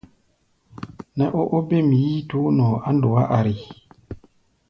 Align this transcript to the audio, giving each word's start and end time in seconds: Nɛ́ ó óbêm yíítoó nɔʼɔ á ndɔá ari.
Nɛ́ 1.17 1.33
ó 1.39 1.41
óbêm 1.57 1.87
yíítoó 1.99 2.47
nɔʼɔ 2.57 2.75
á 2.87 2.89
ndɔá 2.95 3.21
ari. 3.37 3.55